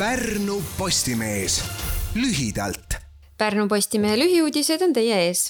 Pärnu 0.00 0.62
Postimees 0.78 1.64
lühidalt. 2.14 2.94
Pärnu 3.36 3.68
Postimehe 3.68 4.16
lühiuudised 4.16 4.80
on 4.80 4.94
teie 4.96 5.18
ees 5.26 5.42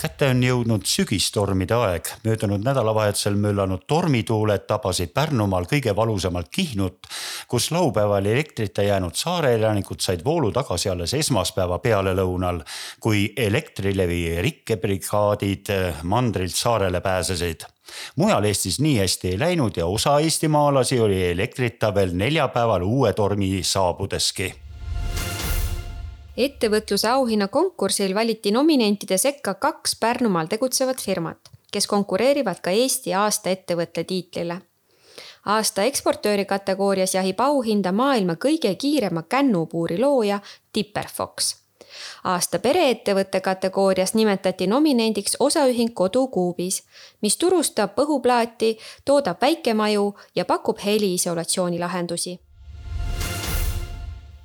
kätte 0.00 0.30
on 0.32 0.40
jõudnud 0.42 0.86
sügistormide 0.88 1.74
aeg. 1.76 2.06
möödunud 2.24 2.62
nädalavahetusel 2.64 3.34
möllanud 3.36 3.82
tormituuled 3.86 4.64
tabasid 4.68 5.12
Pärnumaal 5.12 5.66
kõige 5.68 5.92
valusamalt 5.96 6.48
Kihnut, 6.48 7.06
kus 7.48 7.70
laupäeval 7.70 8.26
elektrita 8.26 8.82
jäänud 8.82 9.14
saare 9.14 9.54
elanikud 9.54 10.00
said 10.00 10.24
voolu 10.24 10.52
tagasi 10.52 10.88
alles 10.88 11.14
esmaspäeva 11.14 11.78
pealelõunal, 11.78 12.62
kui 13.00 13.32
Elektrilevi 13.36 14.40
rikkebrigaadid 14.42 15.68
mandrilt 16.02 16.56
saarele 16.56 17.00
pääsesid. 17.00 17.68
Mujal 18.16 18.44
Eestis 18.44 18.80
nii 18.80 18.98
hästi 19.02 19.34
ei 19.34 19.38
läinud 19.38 19.76
ja 19.76 19.86
osa 19.86 20.18
eestimaalasi 20.20 21.00
oli 21.00 21.22
elektrita 21.30 21.94
veel 21.94 22.16
neljapäeval 22.16 22.82
uue 22.82 23.12
tormi 23.12 23.60
saabudeski 23.62 24.52
ettevõtluse 26.44 27.08
auhinna 27.08 27.48
konkursil 27.48 28.14
valiti 28.14 28.50
nominentide 28.50 29.18
sekka 29.18 29.54
kaks 29.54 29.96
Pärnumaal 30.00 30.48
tegutsevat 30.48 31.02
firmat, 31.02 31.50
kes 31.72 31.86
konkureerivad 31.86 32.62
ka 32.64 32.70
Eesti 32.70 33.14
aasta 33.14 33.50
ettevõtte 33.50 34.04
tiitlile. 34.04 34.60
aasta 35.46 35.82
eksportööri 35.82 36.44
kategoorias 36.44 37.14
jahib 37.14 37.40
auhinda 37.40 37.92
maailma 37.92 38.34
kõige 38.34 38.74
kiirema 38.74 39.22
kännupuuri 39.22 39.98
looja 40.00 40.40
Tipperfox. 40.72 41.54
aasta 42.24 42.58
pereettevõtte 42.58 43.40
kategoorias 43.40 44.14
nimetati 44.14 44.66
nominendiks 44.66 45.36
osaühing 45.40 45.94
Kodukuubis, 45.94 46.82
mis 47.22 47.36
turustab 47.36 47.94
põhuplaati, 47.94 48.78
toodab 49.04 49.42
väikemaju 49.42 50.14
ja 50.34 50.44
pakub 50.44 50.78
heliisolatsiooni 50.84 51.78
lahendusi 51.78 52.40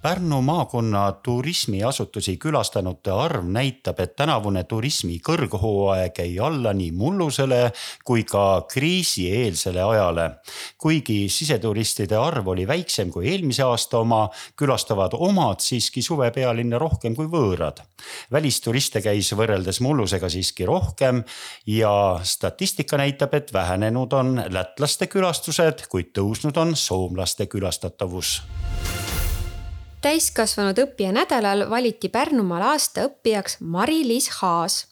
Pärnu 0.06 0.42
maakonna 0.42 1.12
turismiasutusi 1.12 2.36
külastanute 2.38 3.10
arv 3.12 3.48
näitab, 3.50 3.98
et 4.04 4.12
tänavune 4.16 4.62
turismi 4.70 5.16
kõrghooaeg 5.18 6.20
jäi 6.22 6.36
alla 6.46 6.74
nii 6.78 6.92
mullusele 6.94 7.72
kui 8.06 8.22
ka 8.30 8.68
kriisieelsele 8.70 9.82
ajale. 9.82 10.28
kuigi 10.78 11.26
siseturistide 11.30 12.16
arv 12.22 12.48
oli 12.54 12.68
väiksem 12.68 13.10
kui 13.10 13.32
eelmise 13.32 13.64
aasta 13.66 13.98
oma, 13.98 14.30
külastavad 14.56 15.18
omad 15.18 15.66
siiski 15.66 16.04
suvepealinna 16.06 16.78
rohkem 16.78 17.16
kui 17.16 17.26
võõrad. 17.26 17.82
välisturiste 18.32 19.02
käis 19.02 19.32
võrreldes 19.34 19.82
mullusega 19.82 20.30
siiski 20.30 20.66
rohkem 20.66 21.24
ja 21.66 22.20
statistika 22.24 22.98
näitab, 22.98 23.34
et 23.34 23.54
vähenenud 23.54 24.14
on 24.14 24.44
lätlaste 24.50 25.08
külastused, 25.08 25.88
kuid 25.90 26.14
tõusnud 26.14 26.62
on 26.62 26.76
soomlaste 26.76 27.48
külastatavus 27.50 28.44
täiskasvanud 30.06 30.78
õppija 30.78 31.10
nädalal 31.16 31.64
valiti 31.70 32.12
Pärnumaal 32.14 32.62
aasta 32.62 33.08
õppijaks 33.08 33.58
Mari-Liis 33.60 34.30
Haas. 34.38 34.88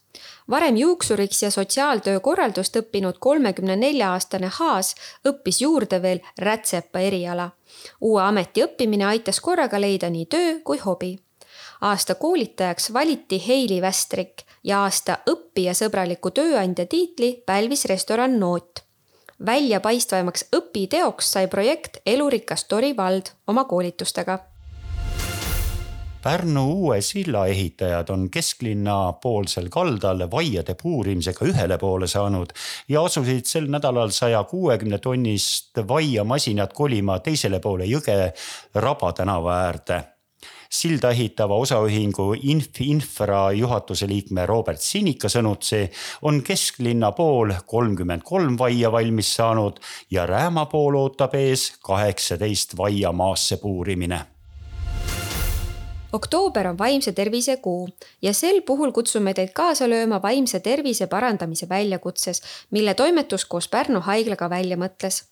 varem 0.50 0.78
juuksuriks 0.78 1.44
ja 1.44 1.52
sotsiaaltöö 1.52 2.20
korraldust 2.20 2.76
õppinud 2.76 3.20
kolmekümne 3.20 3.76
nelja 3.76 4.12
aastane 4.12 4.50
Haas 4.58 4.96
õppis 5.30 5.62
juurde 5.62 6.02
veel 6.02 6.20
rätsepa 6.40 7.00
eriala. 7.00 7.50
uue 8.02 8.22
ameti 8.22 8.64
õppimine 8.64 9.06
aitas 9.06 9.40
korraga 9.40 9.82
leida 9.82 10.10
nii 10.10 10.26
töö 10.26 10.56
kui 10.64 10.78
hobi. 10.78 11.20
aasta 11.82 12.16
koolitajaks 12.16 12.94
valiti 12.94 13.42
Heili 13.48 13.82
Västrik 13.82 14.42
ja 14.64 14.82
aasta 14.84 15.18
õppijasõbraliku 15.30 16.32
tööandja 16.32 16.86
tiitli 16.86 17.44
pälvis 17.46 17.86
restoran 17.86 18.40
Noot 18.40 18.84
väljapaistvaimaks 19.46 20.46
õpiteoks 20.56 21.32
sai 21.32 21.48
projekt 21.48 21.98
Elurikas 22.06 22.64
Tori 22.64 22.98
vald 22.98 23.30
oma 23.48 23.64
koolitustega 23.64 24.53
Pärnu 26.24 26.72
uue 26.72 27.02
silla 27.02 27.48
ehitajad 27.52 28.10
on 28.10 28.30
kesklinna 28.32 29.14
poolsel 29.14 29.66
kaldal 29.70 30.24
vaiade 30.32 30.72
puurimisega 30.80 31.44
ühele 31.50 31.76
poole 31.78 32.08
saanud 32.08 32.54
ja 32.88 33.04
asusid 33.04 33.44
sel 33.50 33.68
nädalal 33.68 34.14
saja 34.16 34.40
kuuekümne 34.48 35.02
tonnist 35.04 35.84
vaiamasinat 35.88 36.74
kolima 36.74 37.20
teisele 37.20 37.60
poole 37.60 37.90
jõge 37.92 38.32
Raba 38.76 39.12
tänava 39.12 39.58
äärde. 39.66 40.00
Silda 40.72 41.12
ehitava 41.12 41.60
osaühingu 41.60 42.30
Inf 42.40 42.80
Infra 42.82 43.52
juhatuse 43.52 44.08
liikme 44.08 44.46
Robert 44.48 44.80
Sinika 44.80 45.28
sõnutsi 45.28 45.90
on 46.22 46.40
kesklinna 46.40 47.12
pool 47.12 47.52
kolmkümmend 47.68 48.24
kolm 48.24 48.56
vaia 48.60 48.92
valmis 48.96 49.36
saanud 49.36 49.84
ja 50.12 50.24
Rääma 50.26 50.70
pool 50.72 50.96
ootab 51.04 51.36
ees 51.36 51.74
kaheksateist 51.84 52.78
vaia 52.80 53.12
maasse 53.12 53.60
puurimine 53.60 54.33
oktoober 56.14 56.68
on 56.68 56.78
vaimse 56.78 57.12
tervise 57.12 57.58
kuu 57.58 57.90
ja 58.22 58.34
sel 58.34 58.62
puhul 58.62 58.92
kutsume 58.92 59.34
teid 59.34 59.52
kaasa 59.54 59.90
lööma 59.90 60.22
vaimse 60.22 60.60
tervise 60.60 61.08
parandamise 61.08 61.70
väljakutses, 61.70 62.42
mille 62.72 62.94
toimetus 62.94 63.46
koos 63.46 63.68
Pärnu 63.68 64.00
haiglaga 64.00 64.50
välja 64.50 64.78
mõtles. 64.78 65.24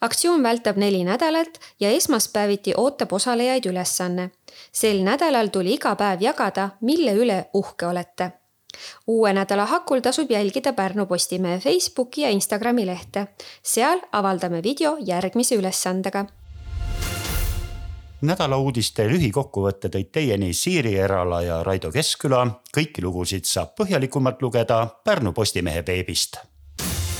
aktsioon 0.00 0.42
vältab 0.42 0.76
neli 0.76 1.04
nädalat 1.04 1.60
ja 1.80 1.90
esmaspäeviti 1.90 2.74
ootab 2.76 3.12
osalejaid 3.12 3.66
ülesanne. 3.66 4.30
sel 4.72 5.02
nädalal 5.02 5.48
tuli 5.48 5.74
iga 5.74 5.94
päev 5.96 6.22
jagada, 6.22 6.70
mille 6.80 7.12
üle 7.14 7.44
uhke 7.54 7.86
olete 7.86 8.32
uue 9.06 9.32
nädala 9.32 9.64
hakul 9.66 10.00
tasub 10.00 10.30
jälgida 10.30 10.72
Pärnu 10.72 11.06
Postimehe 11.06 11.58
Facebooki 11.58 12.20
ja 12.20 12.30
Instagrami 12.30 12.86
lehte. 12.86 13.26
seal 13.62 14.00
avaldame 14.12 14.62
video 14.62 14.96
järgmise 15.00 15.56
ülesandega 15.56 16.26
nädala 18.22 18.56
uudiste 18.56 19.08
lühikokkuvõtte 19.08 19.90
tõid 19.92 20.12
teieni 20.12 20.52
Siiri 20.54 20.94
Erala 20.96 21.42
ja 21.42 21.62
Raido 21.62 21.90
Keskküla. 21.92 22.46
kõiki 22.76 23.02
lugusid 23.02 23.44
saab 23.44 23.74
põhjalikumalt 23.76 24.42
lugeda 24.42 24.86
Pärnu 25.04 25.32
Postimehe 25.32 25.82
veebist. 25.86 26.38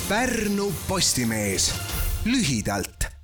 Pärnu 0.08 0.72
Postimees 0.88 1.74
lühidalt 2.24 3.15